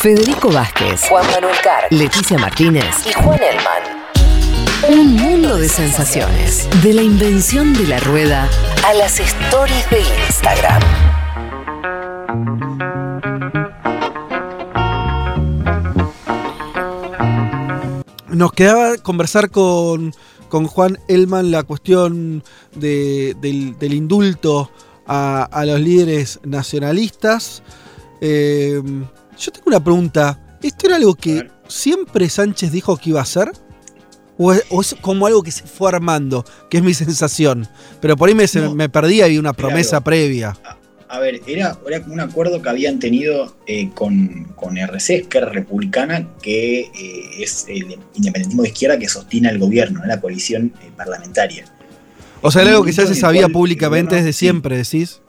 [0.00, 4.98] Federico Vázquez, Juan Manuel Carr, Leticia Martínez y Juan Elman.
[4.98, 6.68] Un mundo de sensaciones.
[6.82, 8.48] De la invención de la rueda
[8.86, 10.80] a las stories de Instagram.
[18.28, 20.14] Nos quedaba conversar con,
[20.48, 22.42] con Juan Elman la cuestión
[22.74, 24.70] de- del, del indulto
[25.06, 27.62] a, a los líderes nacionalistas.
[28.20, 28.80] Eh,
[29.40, 30.38] yo tengo una pregunta.
[30.62, 33.50] ¿Esto era algo que siempre Sánchez dijo que iba a hacer?
[34.36, 36.44] ¿O es, o es como algo que se fue armando?
[36.70, 37.66] Que es mi sensación.
[38.00, 38.74] Pero por ahí me, se- No.
[38.74, 40.56] me perdí y una promesa previa.
[41.08, 45.38] A ver, era, era como un acuerdo que habían tenido eh, con, con RC, que
[45.38, 46.90] es republicana, que eh,
[47.42, 50.06] es el independentismo de izquierda que sostiene al gobierno, ¿no?
[50.06, 51.64] la coalición eh, parlamentaria.
[52.42, 55.20] O sea, era algo que ya se sabía públicamente desde siempre, decís.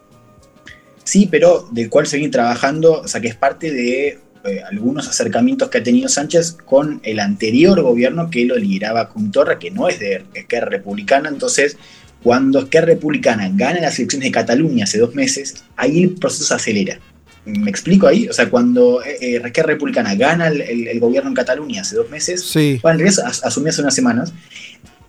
[1.11, 5.09] Sí, pero del cual se viene trabajando, o sea, que es parte de eh, algunos
[5.09, 9.71] acercamientos que ha tenido Sánchez con el anterior gobierno que lo lideraba con Torra, que
[9.71, 11.27] no es de Esquerra Republicana.
[11.27, 11.75] Entonces,
[12.23, 16.53] cuando Esquerra Republicana gana las elecciones de Cataluña hace dos meses, ahí el proceso se
[16.53, 16.99] acelera.
[17.43, 18.29] ¿Me explico ahí?
[18.29, 21.97] O sea, cuando eh, eh, Esquerra Republicana gana el, el- el gobierno en Cataluña hace
[21.97, 22.79] dos meses, Sí.
[22.81, 24.31] en realidad as- asumió hace unas semanas,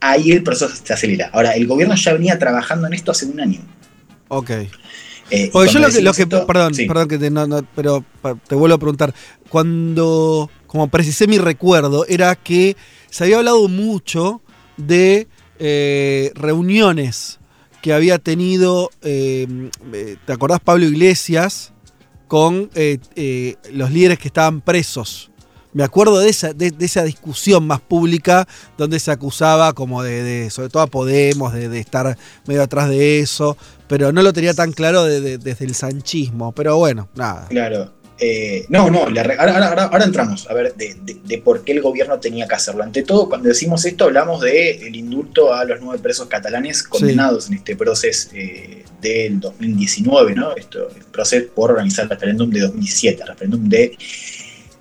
[0.01, 1.31] ahí el proceso se acelera.
[1.33, 3.61] Ahora, el gobierno ya venía trabajando en esto hace un año.
[4.29, 4.51] Ok.
[5.33, 6.87] Eh, y Porque yo cuando lo que, lo decimos que esto- perdón, sí.
[6.87, 8.05] perdón que te, no, no, pero
[8.47, 9.15] te vuelvo a preguntar.
[9.49, 12.77] Cuando, como precisé mi recuerdo, era que
[13.11, 14.41] se había hablado mucho
[14.77, 15.27] de
[15.59, 17.39] eh, reuniones
[17.83, 19.47] que había tenido, eh,
[20.25, 21.73] ¿te acordás Pablo Iglesias?
[22.29, 25.32] Con los líderes que estaban presos.
[25.73, 30.23] Me acuerdo de esa, de, de esa discusión más pública donde se acusaba como de,
[30.23, 33.57] de- sobre todo a Podemos, de, de estar medio atrás de eso,
[33.89, 36.53] pero no lo tenía tan claro de- de- desde el sanchismo.
[36.53, 37.47] Pero bueno, nada.
[37.49, 37.93] Claro.
[38.25, 41.65] Eh, no, no, la re- ahora, ahora- ahora entramos a ver de, de- de por
[41.65, 42.85] qué el gobierno tenía que hacerlo.
[42.85, 47.55] Ante todo, cuando decimos esto, hablamos del indulto a los nueve presos catalanes condenados en
[47.55, 50.55] este proceso eh, del 2019, ¿no?
[50.55, 53.97] Esto, el proceso por organizar el referéndum de 2017, el referéndum de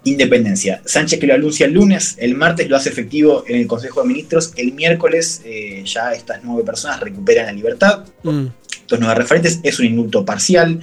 [0.03, 0.81] independencia.
[0.85, 4.07] Sánchez que lo anuncia el lunes, el martes lo hace efectivo en el Consejo de
[4.07, 8.47] Ministros, el miércoles eh, ya estas nueve personas recuperan la libertad, Mm,
[8.81, 10.79] estos nueve referentes, es un indulto parcial,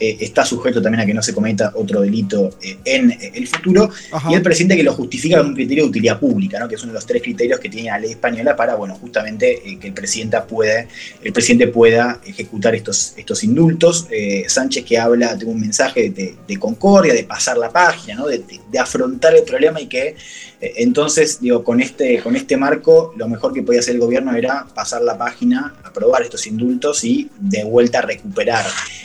[0.00, 3.46] eh, está sujeto también a que no se cometa otro delito eh, en eh, el
[3.46, 4.30] futuro, ajá.
[4.30, 6.68] y el presidente que lo justifica con un criterio de utilidad pública, ¿no?
[6.68, 9.60] que es uno de los tres criterios que tiene la ley española para, bueno, justamente
[9.80, 10.88] que el presidente, puede,
[11.22, 14.08] el presidente pueda ejecutar estos, estos indultos.
[14.48, 18.26] Sánchez que habla de un mensaje de, de concordia, de pasar la página, ¿no?
[18.26, 20.16] de, de- de afrontar el problema y que
[20.76, 24.66] entonces, digo, con este, con este marco, lo mejor que podía hacer el gobierno era
[24.74, 28.64] pasar la página, aprobar estos indultos y de vuelta recuperar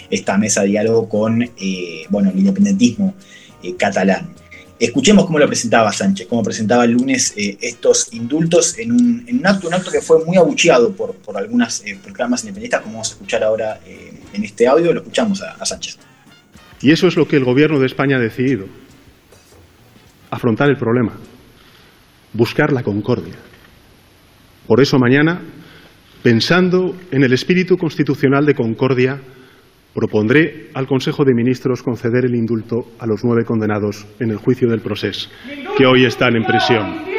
[0.09, 3.13] esta mesa de diálogo con eh, bueno, el independentismo
[3.63, 4.33] eh, catalán.
[4.79, 9.39] Escuchemos cómo lo presentaba Sánchez, cómo presentaba el lunes eh, estos indultos en un, en
[9.39, 13.09] un acto, un acto que fue muy abucheado por, por algunas proclamas independentistas, como vamos
[13.09, 15.97] a escuchar ahora en este audio, lo escuchamos a Sánchez.
[16.81, 18.67] Y eso es lo que el gobierno de España ha decidido.
[20.29, 21.13] Afrontar el problema.
[22.33, 23.35] Buscar la concordia.
[24.67, 25.41] Por eso mañana,
[26.21, 29.19] pensando en el espíritu constitucional de concordia,
[29.93, 34.69] propondré al Consejo de Ministros conceder el indulto a los nueve condenados en el juicio
[34.69, 35.29] del proceso,
[35.77, 37.09] que hoy están en prisión.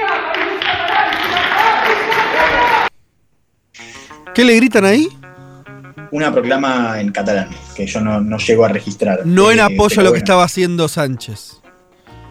[4.32, 5.08] ¿Qué le gritan ahí?
[6.12, 9.20] Una proclama en catalán, que yo no, no llego a registrar.
[9.24, 11.59] No en Eh, apoyo a lo que estaba haciendo Sánchez.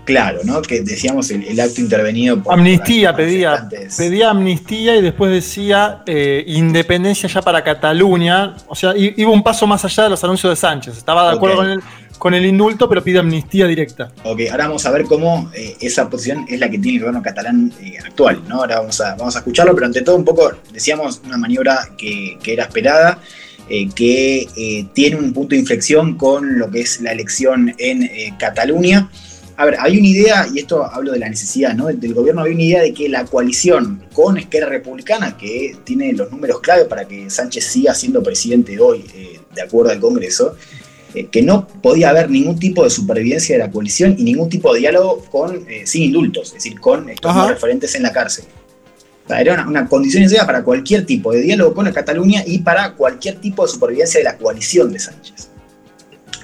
[0.05, 0.61] Claro, ¿no?
[0.61, 2.53] Que decíamos el, el acto intervenido por.
[2.53, 8.55] Amnistía, por pedía, pedía amnistía y después decía eh, independencia ya para Cataluña.
[8.67, 10.97] O sea, iba un paso más allá de los anuncios de Sánchez.
[10.97, 11.81] Estaba de acuerdo con, el,
[12.17, 14.11] con el indulto, pero pide amnistía directa.
[14.23, 17.21] Ok, ahora vamos a ver cómo eh, esa posición es la que tiene el gobierno
[17.21, 18.61] catalán eh, actual, ¿no?
[18.61, 22.37] Ahora vamos a, vamos a escucharlo, pero ante todo un poco, decíamos, una maniobra que,
[22.41, 23.19] que era esperada,
[23.69, 28.01] eh, que eh, tiene un punto de inflexión con lo que es la elección en
[28.01, 29.11] eh, Cataluña.
[29.59, 31.87] A ver, hay una idea, y esto hablo de la necesidad, ¿no?
[31.87, 36.31] Del gobierno había una idea de que la coalición con Esquerra Republicana, que tiene los
[36.31, 40.55] números clave para que Sánchez siga siendo presidente hoy, eh, de acuerdo al Congreso,
[41.13, 44.73] eh, que no podía haber ningún tipo de supervivencia de la coalición y ningún tipo
[44.73, 48.45] de diálogo con, eh, sin indultos, es decir, con estos no referentes en la cárcel.
[49.25, 52.45] O sea, era una, una condición necesaria para cualquier tipo de diálogo con la Cataluña
[52.47, 55.49] y para cualquier tipo de supervivencia de la coalición de Sánchez,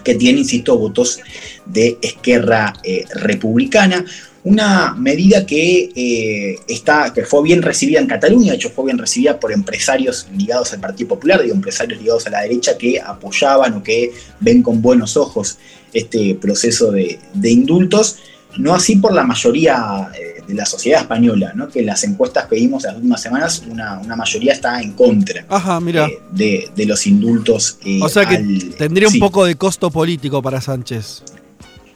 [0.03, 1.21] que tiene, insisto, votos
[1.65, 4.05] de Esquerra eh, Republicana.
[4.43, 8.99] Una medida que, eh, está, que fue bien recibida en Cataluña, de hecho fue bien
[8.99, 13.73] recibida por empresarios ligados al Partido Popular, digo, empresarios ligados a la derecha que apoyaban
[13.73, 15.57] o que ven con buenos ojos
[15.93, 18.17] este proceso de, de indultos,
[18.57, 21.67] no así por la mayoría eh, de la sociedad española, ¿no?
[21.67, 25.79] que en las encuestas que vimos las últimas semanas, una, mayoría está en contra Ajá,
[25.79, 26.07] mira.
[26.31, 27.79] de, los indultos.
[28.01, 28.37] o sea que
[28.77, 31.23] tendría un poco de costo político para Sánchez.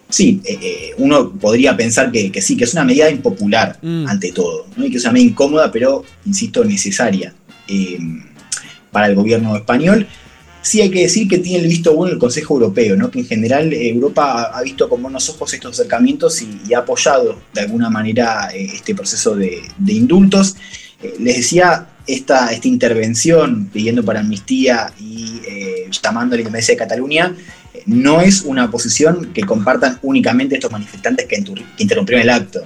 [0.10, 0.42] Sí,
[0.98, 4.08] uno podría pensar que, sí, que es una medida impopular mm.
[4.08, 4.86] ante todo, ¿no?
[4.86, 7.34] y que es una medida incómoda, pero, insisto, necesaria
[8.92, 10.08] para el gobierno español.
[10.62, 13.10] Sí hay que decir que tiene el visto bueno el Consejo Europeo, ¿no?
[13.10, 17.62] que en general Europa ha visto con buenos ojos estos acercamientos y, ha apoyado de
[17.62, 20.58] alguna manera eh, este proceso de, indultos.
[21.02, 26.74] Eh, les decía, esta, esta intervención pidiendo para amnistía y eh, llamando a la independencia
[26.74, 27.36] de Cataluña
[27.86, 31.44] no es una posición que compartan únicamente estos manifestantes que,
[31.78, 32.66] interrumpieron el acto.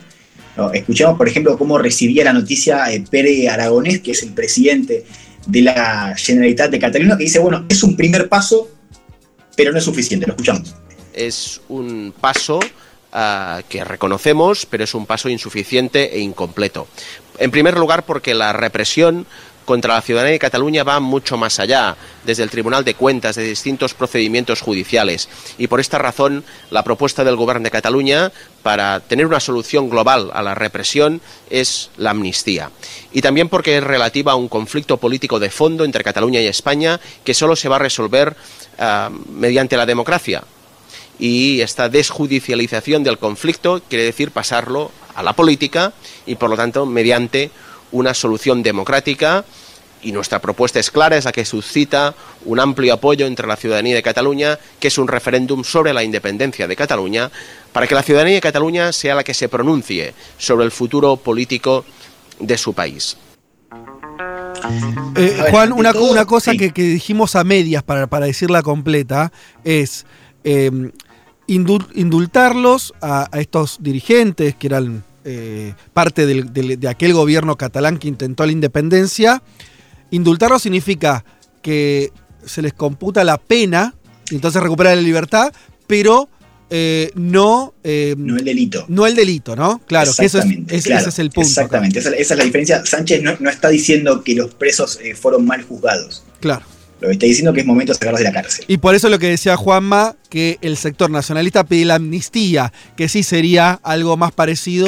[0.73, 5.05] escuchemos, por ejemplo, cómo recibía la noticia Pere Aragonés, que es el presidente
[5.45, 8.69] de la Generalitat de Cataluña que dice, bueno, es un primer paso,
[9.55, 10.25] pero no es suficiente.
[10.25, 10.75] Lo escuchamos.
[11.13, 12.59] Es un paso
[13.13, 16.87] ah, que reconocemos, pero es un paso insuficiente e incompleto.
[17.39, 19.25] En primer lugar, porque la represión
[19.65, 21.95] contra la ciudadanía de Cataluña va mucho más allá,
[22.25, 25.29] desde el Tribunal de Cuentas, de distintos procedimientos judiciales.
[25.57, 28.31] Y por esta razón, la propuesta del Gobierno de Cataluña
[28.61, 32.71] para tener una solución global a la represión es la amnistía.
[33.11, 36.99] Y también porque es relativa a un conflicto político de fondo entre Cataluña y España
[37.23, 38.35] que solo se va a resolver
[38.79, 40.43] ah, mediante la democracia.
[41.19, 45.93] Y esta desjudicialización del conflicto quiere decir pasarlo a la política
[46.25, 47.51] y, por lo tanto, mediante
[47.91, 49.45] una solución democrática
[50.03, 52.13] y nuestra propuesta es clara, es la que suscita
[52.45, 56.67] un amplio apoyo entre la ciudadanía de Cataluña, que es un referéndum sobre la independencia
[56.67, 57.31] de Cataluña,
[57.71, 61.85] para que la ciudadanía de Cataluña sea la que se pronuncie sobre el futuro político
[62.39, 63.17] de su país.
[65.15, 69.31] Eh, Juan, una, cosa que, dijimos a medias para, para decirla completa
[69.63, 70.05] es
[70.43, 70.91] em,
[71.47, 78.51] indultarlos a estos dirigentes que eran eh, parte de aquel gobierno catalán que intentó la
[78.51, 79.41] independencia.
[80.11, 81.23] Indultarlo significa
[81.61, 82.11] que
[82.45, 83.95] se les computa la pena,
[84.29, 85.53] y entonces recupera la libertad,
[85.87, 86.27] pero
[86.69, 87.73] eh, no...
[87.85, 88.85] Eh, no el delito.
[88.89, 89.79] No el delito, ¿no?
[89.85, 91.47] Claro, que eso es, ese es el punto.
[91.47, 92.85] Exactamente, esa, es la diferencia.
[92.85, 96.25] Sánchez no, está diciendo que los presos fueron mal juzgados.
[96.41, 96.65] Claro.
[97.03, 98.63] Lo que está diciendo que es momento de sacarlos de la cárcel.
[98.69, 103.09] Y por eso lo que decía Juanma, que el sector nacionalista pide la amnistía, que
[103.09, 104.87] sí sería algo más parecido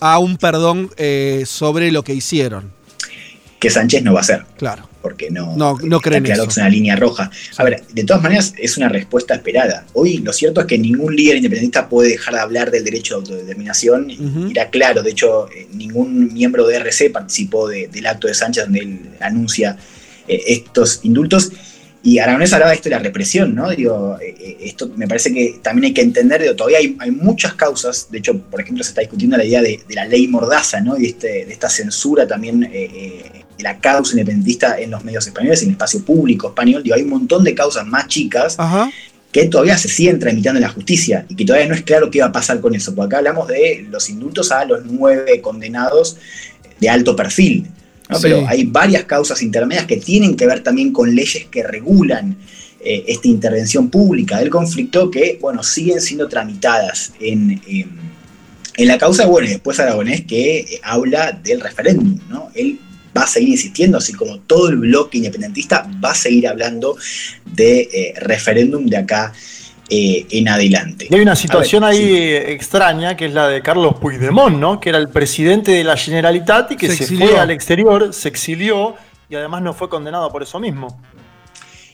[0.00, 2.72] a un perdón eh, sobre lo que hicieron.
[3.60, 4.46] Que Sánchez no va a hacer.
[4.56, 4.88] Claro.
[5.02, 7.30] Porque no, no, no creen claro es una línea roja.
[7.58, 9.84] A ver, de todas maneras, es una respuesta esperada.
[9.92, 13.20] Hoy lo cierto es que ningún líder independentista puede dejar de hablar del derecho de
[13.20, 14.48] autodeterminación.
[14.50, 18.80] Era claro, de hecho, eh, ningún miembro de RC participó del acto de Sánchez donde
[18.80, 19.76] él anuncia
[20.28, 21.52] eh, estos indultos.
[22.04, 23.70] Y Aragonés hablaba de esto de la represión, ¿no?
[23.70, 27.54] Digo, eh, eh, esto me parece que también hay que entender, digo, todavía hay, muchas
[27.54, 30.98] causas, de hecho, por ejemplo, se está discutiendo la idea de, la ley Mordaza, ¿no?
[30.98, 35.68] Y este, de esta censura también de la causa independentista en los medios españoles, en
[35.68, 38.56] el espacio público español, digo, hay un montón de causas más chicas
[39.32, 42.20] que todavía se siguen tramitando en la justicia y que todavía no es claro qué
[42.20, 46.18] va a pasar con eso, porque acá hablamos de los indultos a los nueve condenados
[46.78, 47.66] de alto perfil.
[48.20, 52.36] Pero hay varias causas intermedias que tienen que ver también con leyes que regulan
[52.80, 57.60] eh, esta intervención pública del conflicto que, bueno, siguen siendo tramitadas en,
[58.76, 62.50] en la causa, bueno, y después Aragonés que eh, habla del referéndum, ¿no?
[62.54, 62.78] Él
[63.16, 66.96] va a seguir insistiendo, así como todo el bloque independentista va a seguir hablando
[67.44, 69.32] de eh, referéndum de acá
[69.94, 71.06] eh, en adelante.
[71.10, 74.80] Y hay una situación ahí extraña, que es la de Carlos Puigdemont, ¿no?
[74.80, 78.94] que era el presidente de la Generalitat y que se, fue al exterior, se exilió
[79.28, 80.98] y además no fue condenado por eso mismo.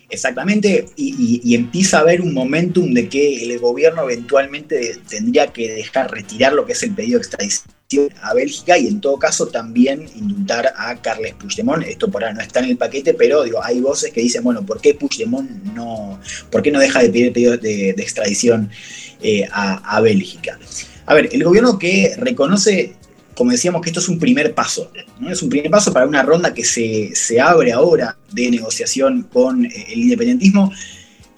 [0.08, 6.08] Exactamente, y, empieza a haber un momentum de que el gobierno eventualmente tendría que dejar
[6.12, 7.77] retirar lo que es el pedido de extradición
[8.20, 11.82] a Bélgica y en todo caso también indultar a Carles Puigdemont.
[11.84, 14.60] Esto por ahora no está en el paquete, pero digo, hay voces que dicen, bueno,
[14.66, 18.70] ¿por qué Puigdemont no, por qué no deja de pedir pedidos de, extradición
[19.22, 20.58] eh, a, Bélgica?
[21.06, 22.94] A ver, el gobierno que reconoce,
[23.34, 25.30] como decíamos, que esto es un primer paso, ¿no?
[25.30, 29.64] es un primer paso para una ronda que se, se abre ahora de negociación con
[29.64, 30.70] eh, el independentismo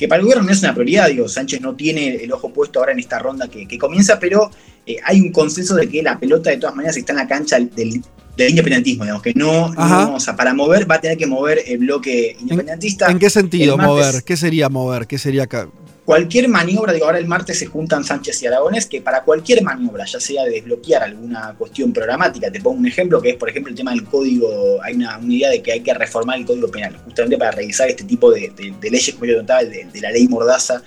[0.00, 2.78] que para el gobierno no es una prioridad, digo, Sánchez no tiene el ojo puesto
[2.78, 4.50] ahora en esta ronda que, comienza, pero
[4.92, 7.58] eh, hay un consenso de que la pelota de todas maneras está en la cancha
[7.58, 8.02] del,
[8.38, 11.78] independentismo, digamos, que no, no, o sea, para mover va a tener que mover el
[11.78, 13.10] bloque independentista.
[13.10, 14.22] ¿En, qué sentido mover?
[14.24, 15.06] ¿Qué sería mover?
[15.06, 15.68] ¿Qué sería acá?
[16.10, 20.04] cualquier maniobra, digo, ahora el martes se juntan Sánchez y Aragones, que para cualquier maniobra,
[20.06, 23.70] ya sea de desbloquear alguna cuestión programática, te pongo un ejemplo, que es, por ejemplo,
[23.70, 26.96] el tema del código, hay una, idea de que hay que reformar el código penal,
[27.04, 30.82] justamente para revisar este tipo de, leyes, como yo contaba, de, la ley Mordaza,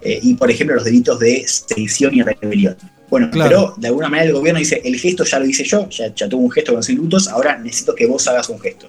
[0.00, 2.76] eh, y, por ejemplo, los delitos de sedición y rebelión.
[3.12, 6.14] Bueno, pero de alguna manera el gobierno dice, el gesto ya lo hice yo, ya,
[6.14, 8.88] ya tuve un gesto con los indultos, ahora necesito que vos hagas un gesto.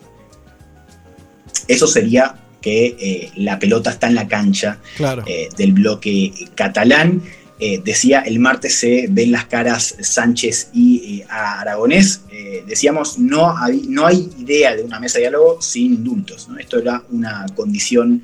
[1.67, 4.79] Eso sería que eh, la pelota está en la cancha
[5.27, 7.21] eh, del bloque catalán.
[7.59, 12.21] Eh, decía, el martes se ven las caras Sánchez y Aragonés.
[12.65, 16.47] decíamos, no hay, no hay idea de una mesa de diálogo sin indultos.
[16.57, 18.23] Esto era una condición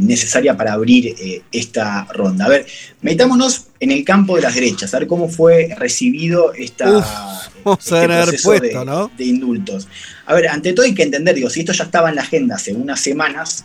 [0.00, 1.14] necesaria para abrir
[1.50, 2.44] esta ronda.
[2.44, 2.66] A ver,
[3.00, 7.02] metámonos en el campo de las derechas, a ver cómo fue recibido esta,
[7.78, 9.88] este proceso de, indultos.
[10.26, 12.56] A ver, ante todo hay que entender, digo, si esto ya estaba en la agenda
[12.56, 13.64] hace unas semanas,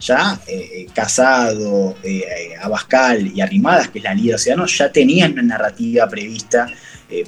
[0.00, 5.32] ya eh, eh, Casado, eh, Abascal y Arrimadas, que es la líder ciudadana, ya tenían
[5.32, 6.66] una narrativa prevista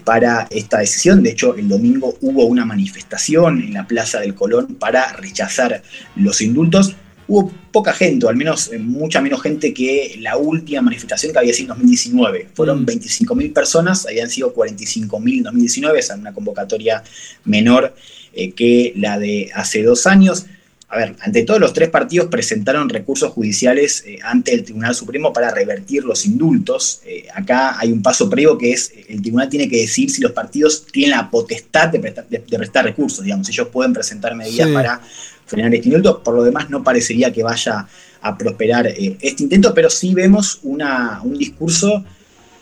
[0.04, 1.22] para esta decisión.
[1.22, 5.82] De hecho, el domingo hubo una manifestación en la Plaza del Colón para rechazar
[6.16, 6.96] los indultos
[7.28, 11.38] hubo poca gente, o al menos eh, mucha menos gente que la última manifestación que
[11.38, 12.48] había sido en 2019.
[12.54, 13.52] Fueron 25.000 mm.
[13.52, 17.02] personas, habían sido 45.000 en 2019, es una convocatoria
[17.44, 17.94] menor
[18.32, 20.46] eh, que la de hace dos años.
[20.88, 25.32] A ver, ante todo los tres partidos presentaron recursos judiciales eh, ante el Tribunal Supremo
[25.32, 27.02] para revertir los indultos.
[27.34, 30.86] acá hay un paso previo que es, el tribunal tiene que decir si los partidos
[30.86, 35.00] tienen la potestad de prestar, recursos, digamos, ellos pueden presentar medidas para
[35.46, 36.22] frenar este indulto.
[36.22, 37.86] Por lo demás, no parecería que vaya
[38.20, 42.04] a prosperar eh, este intento, pero sí vemos una, un discurso,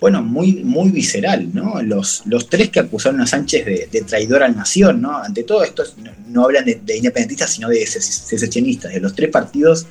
[0.00, 1.82] bueno, muy, muy visceral, ¿no?
[1.82, 5.16] Los, los tres que acusaron a Sánchez de, traidor a la nación, ¿no?
[5.16, 5.82] Ante todo esto
[6.28, 8.92] no, hablan de, independentistas, sino de secesionistas.
[8.92, 9.86] De los tres partidos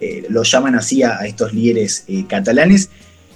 [0.00, 2.88] eh, los llaman así a, estos líderes eh, catalanes.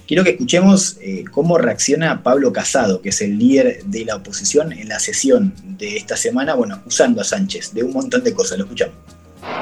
[0.07, 4.73] Quiero que escuchemos eh, cómo reacciona Pablo Casado, que es el líder de la oposición
[4.73, 8.57] en la sesión de esta semana, bueno, acusando a Sánchez de un montón de cosas.
[8.57, 8.95] Lo escuchamos.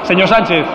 [0.03, 0.65] Señor Sánchez,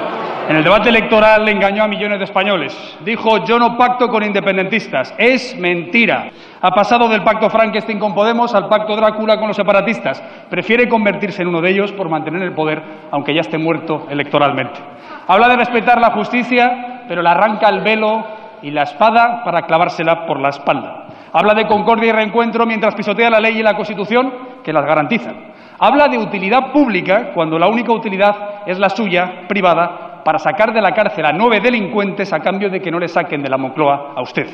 [0.48, 2.72] en el debate electoral le engañó a millones de españoles.
[3.04, 5.12] Dijo, yo no pacto con independentistas.
[5.18, 6.30] Es mentira.
[6.60, 10.22] Ha pasado del pacto Frankenstein con Podemos al pacto Drácula con los separatistas.
[10.48, 12.80] Prefiere convertirse en uno de ellos por mantener el poder,
[13.10, 14.78] aunque ya esté muerto electoralmente.
[15.26, 20.26] Habla de respetar la justicia, pero le arranca el velo y la espada para clavársela
[20.26, 21.06] por la espalda.
[21.32, 24.32] Habla de concordia y reencuentro mientras pisotea la ley y la Constitución
[24.62, 25.52] que las garantizan.
[25.78, 30.80] Habla de utilidad pública cuando la única utilidad es la suya, privada, para sacar de
[30.80, 34.14] la cárcel a nueve delincuentes a cambio de que no le saquen de la Moncloa
[34.16, 34.48] a usted.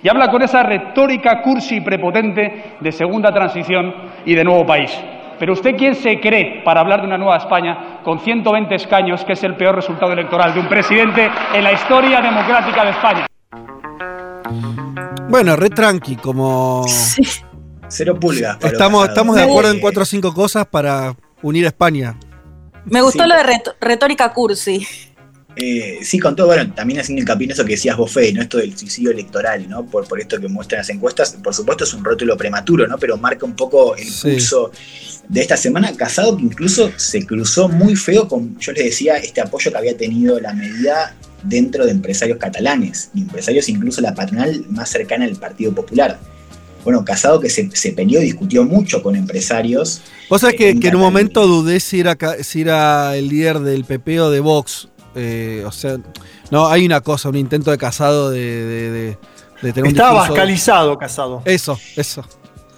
[0.00, 3.92] Y habla con esa retórica cursi y prepotente de segunda transición
[4.24, 4.96] y de nuevo país.
[5.38, 9.32] Pero usted, ¿quién se cree para hablar de una nueva España con 120 escaños, que
[9.32, 13.26] es el peor resultado electoral de un presidente en la historia democrática de España?
[15.28, 16.86] Bueno, re tranqui, como.
[17.88, 18.58] Cero pulgas.
[18.62, 22.18] Estamos, estamos de acuerdo en cuatro o cinco cosas para unir a España.
[22.84, 24.86] Me gustó lo de retórica cursi.
[25.58, 28.42] Eh, sí, con todo, bueno, también haciendo hincapié en eso que decías vos, ¿no?
[28.42, 29.86] Esto del suicidio electoral, ¿no?
[29.86, 32.98] Por, por esto que muestran las encuestas, por supuesto es un rótulo prematuro, ¿no?
[32.98, 34.70] Pero marca un poco el pulso
[35.28, 35.96] de esta semana.
[35.96, 39.96] Casado que incluso se cruzó muy feo con, yo les decía, este apoyo que había
[39.96, 41.16] tenido la medida
[41.48, 46.18] dentro de empresarios catalanes, y empresarios incluso la patronal más cercana al Partido Popular.
[46.84, 50.02] Bueno, Casado que se, se peleó y discutió mucho con empresarios.
[50.30, 54.20] Vos sabés que, en un momento dudé si era, si era el líder del PP
[54.20, 54.88] o de Vox.
[55.16, 55.96] Eh, o sea,
[56.50, 59.16] no, hay una cosa, un intento de Casado de,
[59.60, 61.42] tener Estaba bascalizado Casado.
[61.44, 62.24] Eso, eso.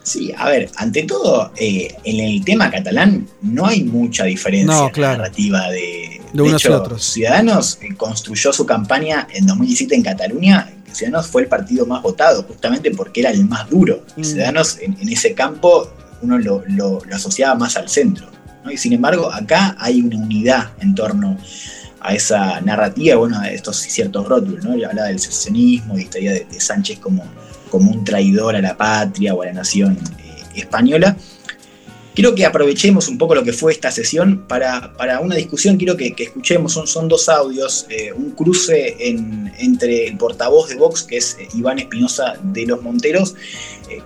[0.09, 5.03] Sí, a ver, ante todo, eh, en el tema catalán no hay mucha diferencia en
[5.03, 7.05] la narrativa de, de, unos y otros.
[7.05, 10.73] Ciudadanos eh, construyó su campaña en 2017 en Cataluña.
[10.91, 14.03] Ciudadanos fue el partido más votado, justamente porque era el más duro.
[14.17, 14.25] Mm.
[14.25, 18.29] Ciudadanos en, ese campo uno lo, asociaba más al centro.
[18.71, 21.37] Y sin embargo, acá hay una unidad en torno
[22.00, 24.73] a esa narrativa, bueno, a estos ciertos rótulos, ¿no?
[24.73, 27.25] Hablaba del secesionismo y esta idea de Sánchez como
[27.69, 31.17] como un traidor a la patria o a la nación eh, española.
[32.15, 35.77] Quiero que aprovechemos un poco lo que fue esta sesión para, una discusión.
[35.77, 41.05] Quiero que, escuchemos, son, son, dos audios, eh, un cruce entre el portavoz de Vox,
[41.05, 43.37] que es eh, Iván Espinosa de los Monteros,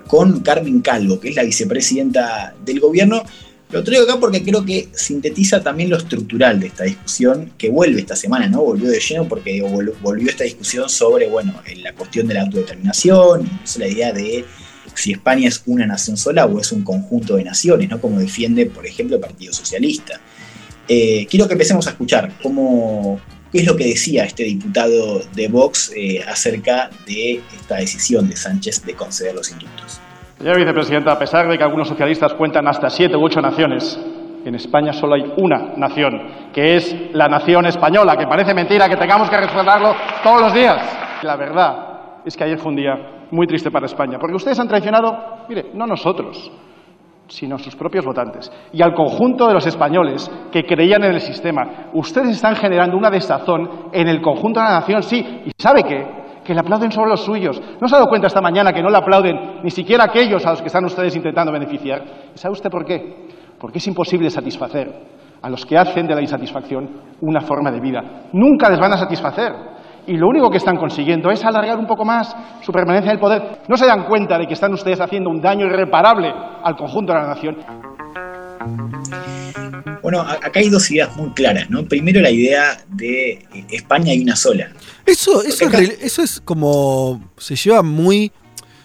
[0.07, 3.23] con Carmen Calvo, que es la vicepresidenta del gobierno,
[3.73, 8.01] lo traigo acá porque creo que sintetiza también lo estructural de esta discusión que vuelve
[8.01, 8.63] esta semana, ¿no?
[8.63, 13.79] Volvió de lleno porque volvió esta discusión sobre, bueno, la cuestión de la autodeterminación, incluso
[13.79, 14.45] la idea de
[14.95, 17.99] si España es una nación sola o es un conjunto de naciones, ¿no?
[17.99, 20.21] Como defiende, por ejemplo, el Partido Socialista.
[20.87, 23.19] Eh, quiero que empecemos a escuchar cómo,
[23.51, 28.37] qué es lo que decía este diputado de Vox eh, acerca de esta decisión de
[28.37, 30.02] Sánchez de conceder los indultos.
[30.43, 33.97] Señora vicepresidenta, a pesar de que algunos socialistas cuentan hasta siete u ocho naciones,
[34.45, 36.21] en España solo hay una nación,
[36.53, 41.21] que es la nación española, que parece mentira que tengamos que recordarlo todos los días.
[41.23, 42.93] La verdad es que ayer fue un día
[43.31, 46.51] muy triste para España, porque ustedes han traicionado, mire, no nosotros,
[47.29, 51.91] sino sus propios votantes y al conjunto de los españoles que creían en el sistema.
[51.93, 56.22] Ustedes están generando una desazón en el conjunto de la nación, sí, y ¿sabe qué?
[56.45, 57.61] Que le aplauden solo los suyos.
[57.81, 60.51] ¿No se ha dado cuenta esta mañana que no le aplauden ni siquiera aquellos a
[60.51, 62.03] los que están ustedes intentando beneficiar?
[62.35, 63.29] ¿Sabe usted por qué?
[63.59, 64.93] Porque es imposible satisfacer
[65.43, 66.89] a los que hacen de la insatisfacción
[67.21, 68.29] una forma de vida.
[68.33, 69.53] Nunca les van a satisfacer.
[70.07, 73.21] Y lo único que están consiguiendo es alargar un poco más su permanencia en el
[73.21, 73.59] poder.
[73.69, 76.33] No se dan cuenta de que están ustedes haciendo un daño irreparable
[76.63, 77.57] al conjunto de la nación.
[80.03, 81.87] Bueno, acá hay dos ideas muy claras, ¿no?
[81.87, 84.73] Primero la idea de eh, España hay una sola.
[85.07, 87.33] Eso, eso, es, eso es como.
[87.39, 88.33] se lleva muy.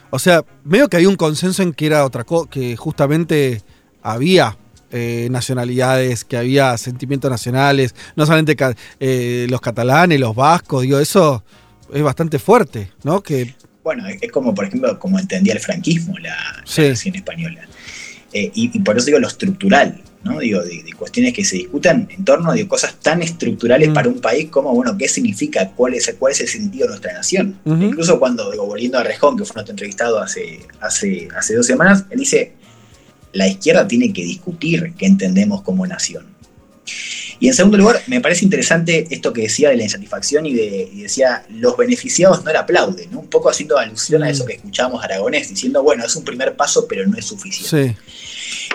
[0.10, 3.62] O sea, veo que hay un consenso en que era otra cosa, que justamente
[4.02, 4.58] había
[4.90, 8.56] eh, nacionalidades, que había sentimientos nacionales, no solamente
[9.02, 11.44] eh, los catalanes, los vascos, digo, eso
[11.94, 13.22] es bastante fuerte, ¿no?
[13.22, 13.54] Que...
[13.84, 17.68] Bueno, es como, por ejemplo, como entendía el franquismo, la, nación española.
[18.32, 20.40] Eh, y, por eso digo lo estructural, ¿no?
[20.40, 23.94] Digo, de, cuestiones que se discutan en torno de cosas tan estructurales mm.
[23.94, 25.72] para un país como, bueno, ¿qué significa?
[25.76, 27.60] ¿Cuál es, cuál es el sentido de nuestra nación?
[27.66, 32.06] Incluso cuando, digo, volviendo a Rejón, que fue nuestro entrevistado hace, hace, hace dos semanas,
[32.10, 32.54] él dice,
[33.34, 36.26] la izquierda tiene que discutir qué entendemos como nación.
[37.40, 40.90] Y en segundo lugar, me parece interesante esto que decía de la insatisfacción y, de,
[40.96, 45.50] decía, los beneficiados no le aplauden, un poco haciendo alusión a eso que escuchábamos Aragonés,
[45.50, 47.98] diciendo, bueno, es un primer paso, pero no es suficiente.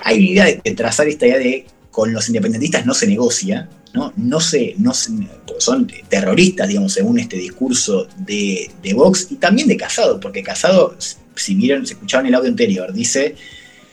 [0.04, 4.14] Hay una idea de, trazar esta idea de con los independentistas no se negocia, ¿no?
[4.16, 9.76] No se, no son terroristas, digamos, según este discurso de, de Vox y también de
[9.76, 10.96] Casado, porque Casado,
[11.36, 13.34] si vieron, se escuchaban el audio anterior, dice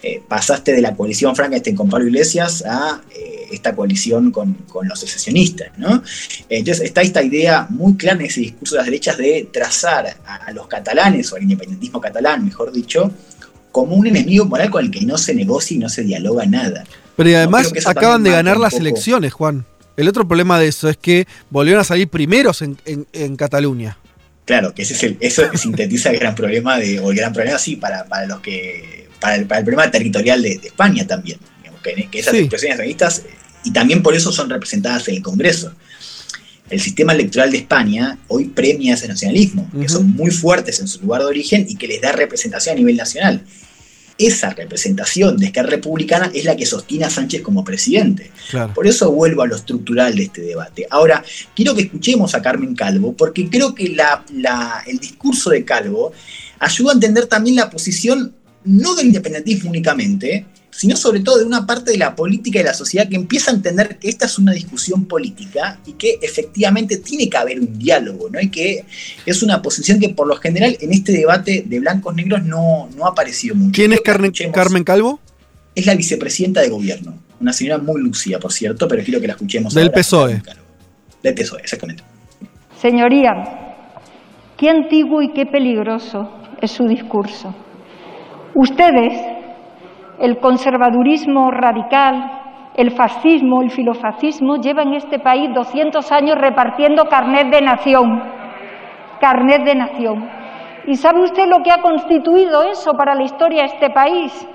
[0.02, 5.00] eh, pasaste de la coalición Frankenstein con Pablo Iglesias a eh, esta coalición con, los
[5.00, 5.70] secesionistas.
[5.78, 6.04] ¿no?
[6.48, 10.52] Entonces está esta idea muy clara en ese discurso de las derechas de trazar a,
[10.52, 13.12] los catalanes, o al independentismo catalán, mejor dicho,
[13.72, 16.86] como un enemigo moral con el que no se negocia y no se dialoga nada.
[17.16, 19.66] Pero además acaban de ganar las elecciones, Juan.
[19.98, 23.98] El otro problema de eso es que volvieron a salir primeros en, Cataluña.
[24.50, 27.60] Claro, que ese es el, eso sintetiza el gran problema de, o el gran problema,
[27.60, 31.38] sí, para, para los que para el, problema territorial de, España también.
[31.84, 33.22] que, esas expresiones nacionalistas,
[33.64, 35.76] y también por eso son representadas en el Congreso.
[36.68, 41.00] El sistema electoral de España hoy premia ese nacionalismo, que son muy fuertes en su
[41.02, 43.44] lugar de origen y que les da representación a nivel nacional.
[44.20, 48.32] Esa representación de Esquerra Republicana es la que sostiene a Sánchez como presidente.
[48.76, 50.86] Por eso vuelvo a lo estructural de este debate.
[50.90, 51.24] Ahora,
[51.56, 56.12] quiero que escuchemos a Carmen Calvo, porque creo que el discurso de Calvo
[56.60, 61.66] ayuda a entender también la posición no del independentismo únicamente, sino sobre todo de una
[61.66, 64.54] parte de la política y la sociedad que empieza a entender que esta es una
[64.54, 68.40] discusión política y que efectivamente tiene que haber un diálogo, ¿no?
[68.40, 68.86] Y que
[69.26, 73.06] es una posición que por lo general en este debate de blancos negros no, no
[73.06, 73.72] ha aparecido mucho.
[73.74, 75.20] ¿Quién es Carmen, Carmen Calvo?
[75.76, 79.34] Es la vicepresidenta de gobierno, una señora muy lúcida, por cierto, pero quiero que la
[79.34, 79.74] escuchemos.
[79.74, 80.42] Del PSOE.
[81.24, 82.04] Del PSOE, exactamente.
[82.82, 83.34] Señoría,
[84.58, 87.56] qué antiguo y qué peligroso es su discurso
[88.56, 89.14] Ustedes,
[90.20, 92.40] el conservadurismo radical,
[92.76, 98.24] el fascismo, el filofascismo, llevan este país 200 años repartiendo carnet de nación,
[99.20, 100.30] carnet de nación.
[100.88, 104.50] ¿Y sabe usted lo que ha constituido eso para la historia de este país?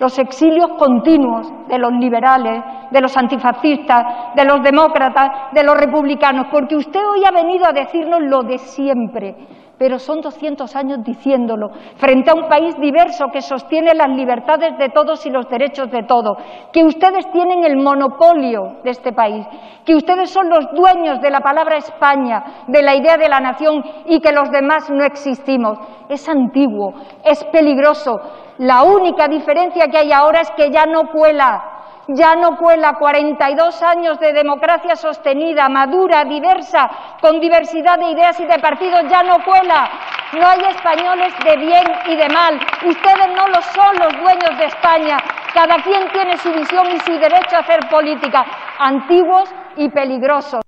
[0.00, 6.48] Los exilios continuos de los liberales, de los antifascistas, de los demócratas, de los republicanos,
[6.50, 9.34] porque usted hoy ha venido a decirnos lo de siempre,
[9.78, 14.88] pero son 200 años diciéndolo, frente a un país diverso que sostiene las libertades de
[14.88, 16.38] todos y los derechos de todos,
[16.72, 19.46] que ustedes tienen el monopolio de este país,
[19.84, 23.84] que ustedes son los dueños de la palabra España, de la idea de la nación
[24.06, 25.78] y que los demás no existimos.
[26.08, 28.20] Es antiguo, es peligroso.
[28.58, 31.75] La única diferencia que hay ahora es que ya no cuela
[32.08, 36.88] ya no cuela 42 años de democracia sostenida, madura, diversa,
[37.20, 39.90] con diversidad de ideas y de partidos, ya no cuela.
[40.32, 42.58] No hay españoles de bien y de mal.
[42.84, 45.18] Ustedes no lo son los dueños de España.
[45.54, 48.44] Cada quien tiene su visión y su derecho a hacer política.
[48.78, 50.62] Antiguos y peligrosos.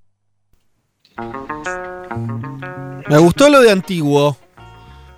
[3.09, 4.37] Me gustó lo de antiguo.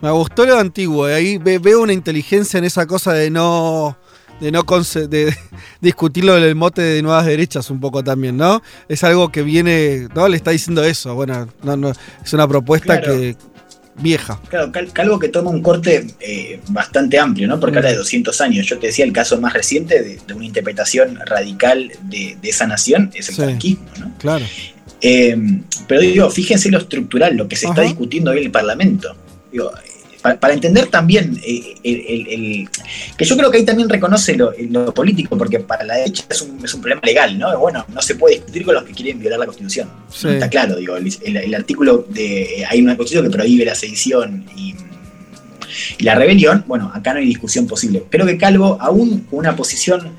[0.00, 1.04] Me gustó lo de antiguo.
[1.04, 3.96] Ahí veo una inteligencia en esa cosa de no
[4.40, 4.64] de no
[5.08, 5.34] de
[5.80, 8.62] discutirlo del mote de nuevas derechas un poco también, ¿no?
[8.88, 10.28] Es algo que viene, ¿no?
[10.28, 11.14] Le está diciendo eso.
[11.14, 11.90] Bueno, no, no,
[12.24, 13.36] es una propuesta que
[13.96, 14.40] vieja.
[14.48, 17.60] Claro, algo que toma un corte eh, bastante amplio, ¿no?
[17.60, 18.66] Porque habla de 200 años.
[18.66, 23.28] Yo te decía el caso más reciente de, una interpretación radical de, esa nación es
[23.28, 24.12] el franquismo, ¿no?
[24.18, 24.44] Claro.
[25.02, 25.36] Eh,
[25.86, 29.14] pero digo, fíjense lo estructural, lo que se está discutiendo hoy en el Parlamento.
[29.50, 29.72] Digo,
[30.22, 32.68] para, entender también eh, el,
[33.16, 34.52] que yo creo que ahí también reconoce lo,
[34.94, 37.58] político, porque para la derecha es un, es un, problema legal, ¿no?
[37.58, 39.88] Bueno, no se puede discutir con los que quieren violar la Constitución.
[40.12, 42.66] Está claro, digo, el, artículo de.
[42.68, 44.74] Hay una Constitución que prohíbe la sedición y,
[45.98, 46.64] y, la rebelión.
[46.66, 48.04] Bueno, acá no hay discusión posible.
[48.10, 50.12] Pero que Calvo, aún con una posición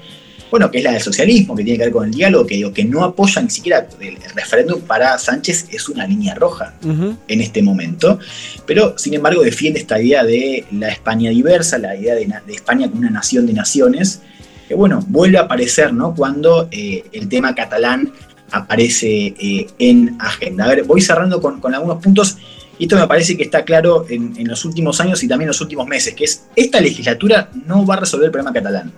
[0.52, 2.74] bueno, que es la del socialismo, que tiene que ver con el diálogo, que digo,
[2.74, 7.64] que no apoya ni siquiera el, referéndum para Sánchez es una línea roja en este
[7.64, 8.20] momento,
[8.68, 13.00] pero sin embargo defiende esta idea de la España diversa, la idea de, España como
[13.00, 14.22] una nación de naciones,
[14.68, 16.14] que bueno, vuelve a aparecer, ¿no?
[16.14, 18.12] Cuando eh, el tema catalán
[18.52, 20.66] aparece eh, en agenda.
[20.66, 22.38] A ver, voy cerrando con, algunos puntos.
[22.82, 25.50] Y esto me parece que está claro en, en, los últimos años y también en
[25.50, 28.92] los últimos meses, que es esta legislatura no va a resolver el problema catalán.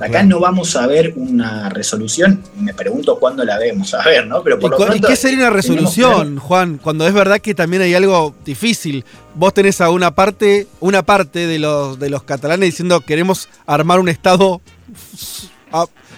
[0.00, 4.40] Acá no vamos a ver una resolución, me pregunto cuándo la vemos a ver, ¿no?
[4.44, 4.60] Pero
[4.94, 6.78] ¿Y, qué sería una resolución, Juan?
[6.78, 9.04] Cuando es verdad que también hay algo difícil.
[9.34, 13.98] Vos tenés a una parte, una parte de los, de los catalanes diciendo queremos armar
[13.98, 14.60] un Estado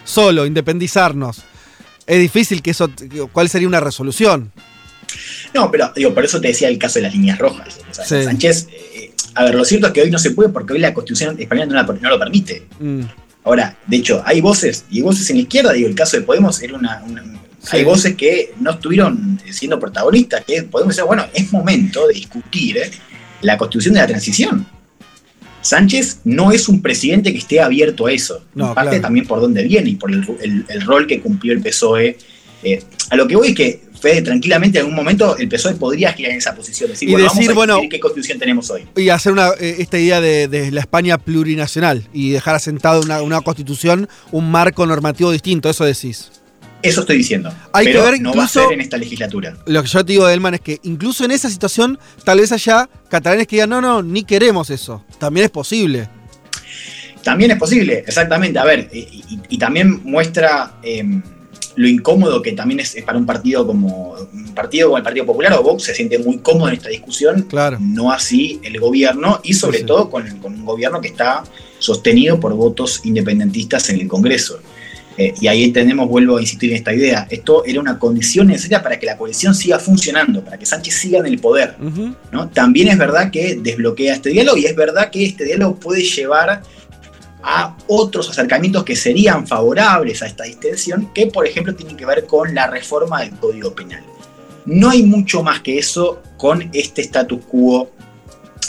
[0.05, 1.45] solo, independizarnos.
[2.07, 2.91] Es difícil que eso.
[3.33, 4.53] ¿Cuál sería una resolución?
[5.55, 7.79] No, pero digo, por eso te decía el caso de las líneas rojas.
[7.91, 10.95] Sánchez, eh, a ver, lo cierto es que hoy no se puede porque hoy la
[10.95, 12.67] constitución española no, lo permite.
[12.79, 13.03] Mm.
[13.45, 16.61] Ahora, de hecho, hay voces, y voces en la izquierda, digo, el caso de Podemos
[16.63, 17.03] era una.
[17.71, 22.79] Hay voces que no estuvieron siendo protagonistas, que Podemos decir, bueno, es momento de discutir
[22.79, 22.91] ¿eh?
[23.43, 24.67] la constitución de la transición.
[25.61, 28.45] Sánchez no es un presidente que esté abierto a eso.
[28.55, 32.17] No, parte también por dónde viene y por el, rol que cumplió el PSOE.
[32.63, 36.13] Eh, a lo que voy es que Fede, tranquilamente en algún momento el PSOE podría
[36.13, 36.91] girar en esa posición.
[36.91, 38.87] Decir, y bueno, decir, bueno, qué constitución tenemos hoy.
[38.97, 43.41] Y hacer una, eh, esta idea de, la España plurinacional y dejar asentado una, una
[43.41, 46.31] constitución, un marco normativo distinto, eso decís.
[46.83, 47.53] Eso estoy diciendo.
[47.73, 49.57] Hay pero que ver no va a ser en esta legislatura.
[49.67, 52.89] Lo que yo te digo, Elman, es que incluso en esa situación, tal vez haya
[53.09, 55.05] catalanes que digan, no, no, ni queremos eso.
[55.19, 56.09] También es posible.
[57.23, 58.59] También es posible, exactamente.
[58.59, 60.75] A ver, y, también muestra.
[60.83, 61.23] Em,
[61.77, 65.53] lo incómodo que también es, para un partido como un partido como el Partido Popular
[65.55, 67.79] o Vox se siente muy cómodo en esta discusión, claro.
[67.81, 71.45] no así el gobierno y sobre todo con, un gobierno que está
[71.79, 74.59] sostenido por votos independentistas en el Congreso.
[75.19, 78.83] Eh, y ahí tenemos, vuelvo a insistir en esta idea, esto era una condición necesaria
[78.83, 81.77] para que la coalición siga funcionando, para que Sánchez siga en el poder.
[82.33, 82.49] ¿no?
[82.51, 86.63] También es verdad que desbloquea este diálogo y es verdad que este diálogo puede llevar
[87.49, 92.27] a otros acercamientos que serían favorables a esta distensión, que por ejemplo tienen que ver
[92.27, 94.03] con la reforma del Código Penal.
[94.65, 97.89] No hay mucho más que eso con este status quo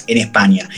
[0.06, 0.70] en España.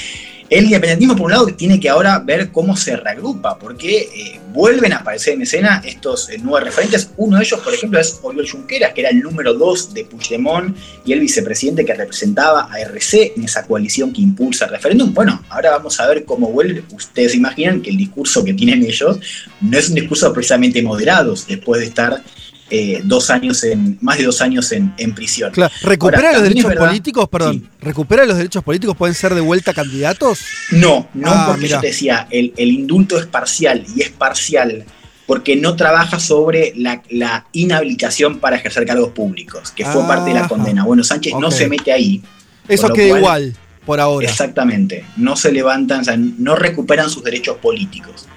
[0.50, 4.94] El independentismo, por un lado, tiene que ahora ver cómo se reagrupa, porque eh, vuelven
[4.94, 7.12] a aparecer en escena estos eh, nuevos referentes.
[7.18, 10.76] Uno de ellos, por ejemplo, es Oriol Junqueras, que era el número dos de Puigdemont
[11.06, 15.14] y el vicepresidente que representaba a RC en esa coalición que impulsa el referéndum.
[15.14, 16.84] Bueno, ahora vamos a ver cómo vuelve.
[16.94, 19.20] Ustedes imaginan que el discurso que tienen ellos
[19.62, 22.24] no es un discurso precisamente moderado, después de estar
[22.72, 25.52] eh, dos años en, más de dos años en, prisión.
[25.52, 25.74] Claro.
[25.82, 27.28] ¿Recupera los derechos políticos?
[27.30, 28.96] Perdón, ¿recupera los derechos políticos?
[28.96, 30.40] ¿Pueden ser de vuelta candidatos?
[30.72, 34.86] No, no ah, porque yo te decía, el, indulto es parcial y es parcial
[35.26, 40.48] porque no trabaja sobre la, inhabilitación para ejercer cargos públicos, que fue parte de la
[40.48, 40.84] condena.
[40.84, 42.22] Bueno, Sánchez no se mete ahí.
[42.68, 43.56] Eso queda igual
[43.86, 44.28] por ahora.
[44.28, 45.06] Exactamente.
[45.18, 48.28] No se levantan, o sea, no recuperan sus derechos políticos.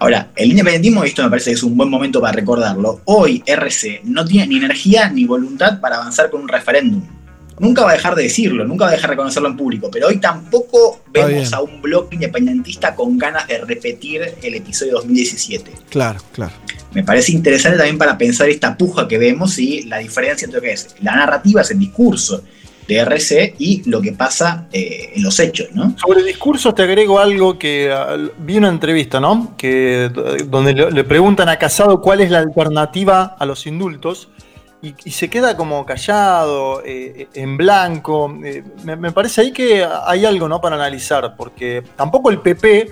[0.00, 4.02] Ahora, el independentismo, esto me parece que es un buen momento para recordarlo, hoy RC
[4.04, 7.02] no tiene ni energía ni voluntad para avanzar con un referéndum.
[7.58, 10.06] Nunca va a dejar de decirlo, nunca va a dejar de reconocerlo en público, pero
[10.06, 15.72] hoy tampoco vemos a un bloque independentista con ganas de repetir el episodio 2017.
[15.90, 16.52] Claro, claro.
[16.92, 20.62] Me parece interesante también para pensar esta puja que vemos y la diferencia entre lo
[20.62, 22.44] que es la narrativa, es el discurso,
[22.88, 25.94] de RC y lo que pasa eh, en los hechos, ¿no?
[25.98, 29.54] Sobre discursos te agrego algo que ah, vi una entrevista, ¿no?
[29.58, 30.10] Que,
[30.46, 34.30] donde le, preguntan a Casado cuál es la alternativa a los indultos
[34.80, 38.34] y, se queda como callado, eh, en blanco.
[38.42, 40.60] Eh, me, me, parece ahí que hay algo, ¿no?
[40.60, 42.90] Para analizar, porque tampoco el PP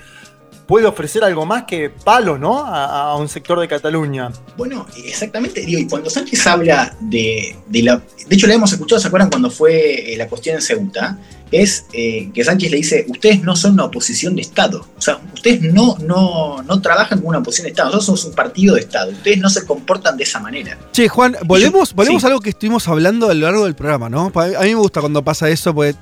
[0.67, 2.65] puede ofrecer algo más que palo, ¿no?
[2.67, 4.31] A, un sector de Cataluña.
[4.57, 8.03] Bueno, exactamente, digo, y cuando Sánchez habla de, la...
[8.27, 11.19] De hecho, le hemos escuchado, ¿se acuerdan cuando fue eh, la cuestión en Ceuta?
[11.53, 14.87] Es eh, que Sánchez le dice, ustedes no son una oposición de Estado.
[14.99, 18.35] O sea, ustedes no, no, no trabajan como una oposición de Estado, nosotros somos un
[18.35, 19.13] partido de Estado.
[19.13, 20.77] Ustedes no se comportan de esa manera.
[20.93, 24.33] Che, Juan, volvemos, volvemos a algo que estuvimos hablando a lo largo del programa, ¿no?
[24.35, 25.95] A mí me gusta cuando pasa eso, porque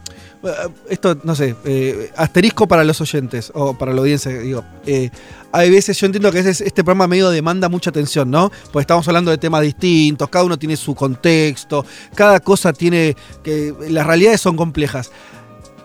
[0.89, 5.11] esto, no sé, eh, asterisco para los oyentes o para la audiencia, digo, eh,
[5.53, 8.51] hay veces, yo entiendo que este programa medio demanda mucha atención, ¿no?
[8.73, 13.75] Porque estamos hablando de temas distintos, cada uno tiene su contexto, cada cosa tiene, que
[13.89, 15.11] las realidades son complejas.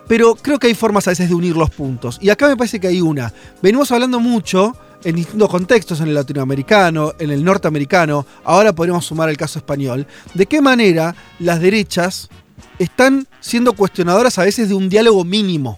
[0.08, 2.18] pero creo que hay formas a veces de unir los puntos.
[2.20, 3.32] Y acá me parece que hay una.
[3.62, 9.28] Venimos hablando mucho en distintos contextos, en el latinoamericano, en el norteamericano, ahora podríamos sumar
[9.28, 12.28] el caso español, de qué manera las derechas
[12.78, 15.76] están siendo cuestionadoras a veces de un diálogo mínimo.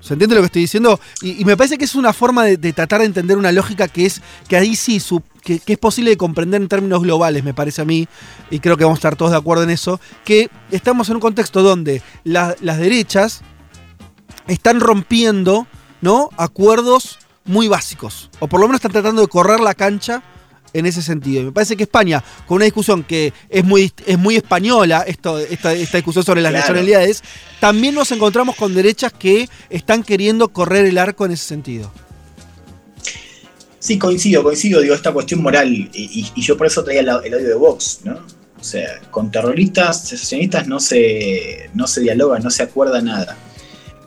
[0.00, 0.98] ¿Se entiende lo que estoy diciendo?
[1.22, 4.20] Y, me parece que es una forma de, tratar de entender una lógica que es
[4.48, 5.00] que ahí sí
[5.42, 8.08] que, es posible de comprender en términos globales, me parece a mí,
[8.50, 11.20] y creo que vamos a estar todos de acuerdo en eso, que estamos en un
[11.20, 13.42] contexto donde la- las derechas
[14.48, 15.68] están rompiendo
[16.00, 16.30] ¿no?
[16.36, 20.22] acuerdos muy básicos, o por lo menos están tratando de correr la cancha
[20.74, 21.42] en ese sentido.
[21.42, 25.38] Y me parece que España, con una discusión que es muy, es muy española, esto,
[25.38, 26.62] esta, esta discusión sobre las Claro.
[26.62, 27.22] nacionalidades,
[27.60, 31.92] también nos encontramos con derechas que están queriendo correr el arco en ese sentido.
[33.78, 37.08] Sí, coincido, coincido, digo, esta cuestión moral, y, y- y yo por eso traía el,
[37.08, 38.14] el audio de Vox, ¿no?
[38.60, 43.36] O sea, con terroristas, secesionistas no se, no se dialoga, no se acuerda nada.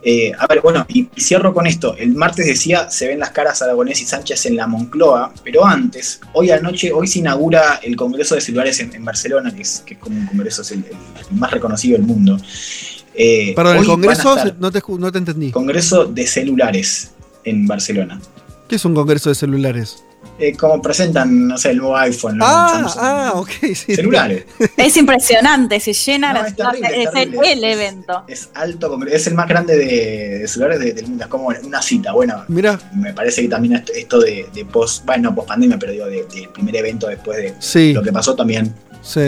[0.07, 1.97] Eh, a ver, bueno, y, y cierro con esto.
[1.97, 6.21] El martes decía, se ven las caras Aragonés y Sánchez en la Moncloa, pero antes,
[6.33, 9.95] hoy anoche, hoy se inaugura el Congreso de Celulares en, en Barcelona, que es, que
[9.95, 12.37] es como un congreso, es el, el más reconocido del mundo.
[13.15, 15.51] Eh, Perdón, el Congreso, no te, no te entendí.
[15.51, 17.11] Congreso de Celulares
[17.43, 18.21] en Barcelona.
[18.67, 20.03] ¿Qué es un Congreso de celulares?
[20.37, 22.39] Eh, como presentan, no sé, el nuevo iPhone.
[22.41, 23.01] Ah, Samsung.
[23.01, 23.95] ah, ok, sí.
[23.95, 24.43] Celulares.
[24.75, 27.51] Es impresionante, se llena No, la es terrible, es es el, terrible.
[27.53, 28.23] el evento.
[28.27, 31.23] Es alto, congreso, es el más grande de, de celulares de- del mundo.
[31.23, 32.11] Es como una cita.
[32.11, 35.79] Bueno, Mira, me parece que también esto, esto de, de post, bueno, no post pandemia,
[35.79, 39.21] pero digo, de- del primer evento después de sí, lo que pasó también sí.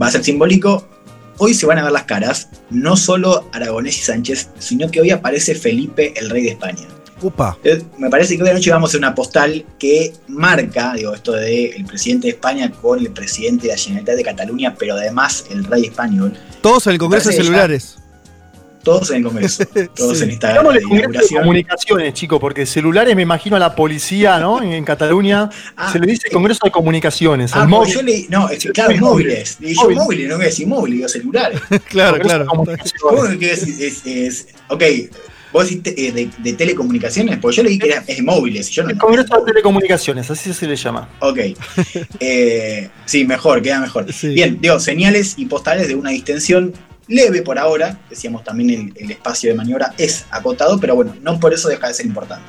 [0.00, 0.88] va a ser simbólico.
[1.36, 5.10] Hoy se van a ver las caras, no solo Aragonés y Sánchez, sino que hoy
[5.10, 6.86] aparece Felipe, el rey de España.
[7.22, 7.56] Upa.
[7.62, 11.32] Entonces, me parece que hoy anoche vamos a hacer una postal que marca, digo, esto
[11.32, 15.46] de el presidente de España con el presidente de la Generalitat de Cataluña, pero además
[15.50, 17.96] el rey español, Todos en el Congreso de ya- celulares.
[18.84, 19.64] todos en el Congreso,
[19.96, 20.24] todos Sí.
[20.24, 24.62] en esta de comunicaciones, chicos, porque celulares me imagino a la policía, ¿no?
[24.62, 27.50] En, en Cataluña Ah, se le dice Congreso de Comunicaciones.
[27.54, 27.94] Ah, el móvil.
[27.94, 29.56] yo leí, no, es, claro, móviles.
[29.60, 29.96] Y yo móvil.
[29.96, 31.60] móviles, no voy a decir móviles, digo celulares.
[31.88, 32.46] claro, Congreso claro.
[32.46, 32.92] Comunicaciones.
[33.00, 34.82] ¿Cómo que es, es, es- ok,
[35.52, 38.82] vos decís eh, de, de telecomunicaciones, porque yo leí que era, es de móviles, yo
[38.82, 41.08] no El Congreso de Telecomunicaciones, así se le llama.
[41.20, 41.38] Ok.
[42.20, 44.12] Eh, sí, mejor, queda mejor.
[44.12, 44.28] Sí.
[44.28, 46.72] Bien, digo, señales y postales de una distensión
[47.08, 47.98] leve por ahora.
[48.10, 51.88] Decíamos también el, el espacio de maniobra es acotado, pero bueno, no por eso deja
[51.88, 52.46] de ser importante.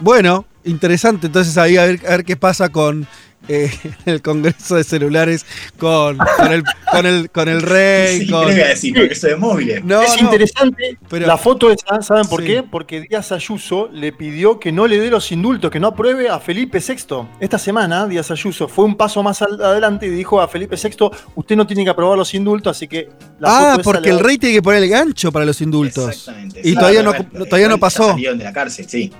[0.00, 1.28] Bueno, interesante.
[1.28, 3.06] Entonces ahí a ver, a ver qué pasa con
[3.48, 3.70] eh,
[4.06, 5.44] el Congreso de celulares,
[5.78, 8.42] con, con, el, con, el, con el rey, Sí, con...
[8.42, 8.94] ¿qué le voy a decir?
[8.94, 9.84] Porque eso de móviles.
[9.84, 12.46] No, es no, interesante pero- la foto esa, ¿saben por Sí.
[12.46, 12.62] qué?
[12.62, 16.38] Porque Díaz Ayuso le pidió que no le dé los indultos, que no apruebe a
[16.40, 17.26] Felipe VI.
[17.40, 21.56] Esta semana Díaz Ayuso fue un paso más adelante y dijo a Felipe VI, usted
[21.56, 23.08] no tiene que aprobar los indultos, así que
[23.40, 26.08] la Ah, foto porque el rey tiene que poner el gancho para los indultos.
[26.10, 26.60] Exactamente.
[26.64, 27.12] Y todavía no-
[27.46, 28.14] todavía no pasó.
[28.14, 29.12] De la cárcel, sí.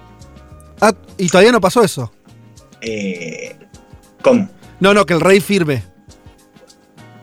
[0.81, 2.13] Ah, y todavía no pasó eso.
[2.81, 3.55] Eh,
[4.23, 4.49] ¿Cómo?
[4.81, 5.83] No, no, que el rey firme.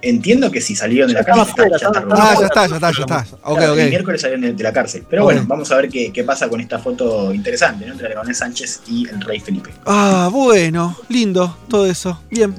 [0.02, 2.68] Entiendo que si salieron de la cárcel, afuera, está- ya está están- Ah, ya está,
[2.68, 3.38] ya está, ya está.
[3.44, 5.04] Claro, El miércoles salieron de, de la cárcel.
[5.10, 5.50] Pero bueno, bueno.
[5.50, 7.92] vamos a ver qué, qué pasa con esta foto interesante, ¿no?
[7.92, 9.72] Entre Aragonés Sánchez y el rey Felipe.
[9.86, 12.22] Ah, bueno, lindo, todo eso.
[12.30, 12.56] Bien.